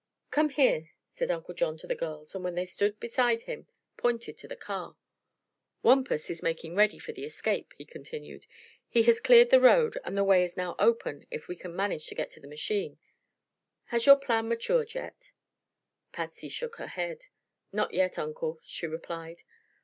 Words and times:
"Come 0.31 0.49
here," 0.49 0.89
said 1.11 1.29
Uncle 1.29 1.53
John 1.53 1.77
to 1.77 1.85
the 1.85 1.93
girls, 1.93 2.33
and 2.33 2.43
when 2.43 2.55
they 2.55 2.65
stood 2.65 2.99
beside 2.99 3.43
him 3.43 3.67
pointed 3.97 4.35
to 4.39 4.47
the 4.47 4.55
car. 4.55 4.97
"Wampus 5.83 6.27
is 6.31 6.41
making 6.41 6.73
ready 6.73 6.97
for 6.97 7.11
the 7.11 7.23
escape," 7.23 7.75
he 7.77 7.85
continued. 7.85 8.47
"He 8.89 9.03
has 9.03 9.19
cleared 9.19 9.51
the 9.51 9.59
road 9.59 9.99
and 10.03 10.17
the 10.17 10.23
way 10.23 10.43
is 10.43 10.57
now 10.57 10.75
open 10.79 11.27
if 11.29 11.47
we 11.47 11.55
can 11.55 11.75
manage 11.75 12.07
to 12.07 12.15
get 12.15 12.31
to 12.31 12.39
the 12.39 12.47
machine. 12.47 12.97
Has 13.89 14.07
your 14.07 14.17
plan 14.17 14.47
matured 14.47 14.95
yet?" 14.95 15.33
Patsy 16.11 16.49
shook 16.49 16.77
her 16.77 16.87
head. 16.87 17.27
"Not 17.71 17.93
yet, 17.93 18.17
Uncle," 18.17 18.59
she 18.63 18.87
replied. 18.87 19.43